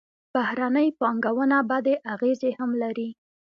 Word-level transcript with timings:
بهرنۍ 0.33 0.87
پانګونه 0.99 1.57
بدې 1.69 1.95
اغېزې 2.13 2.51
هم 2.59 2.71
لري. 2.81 3.09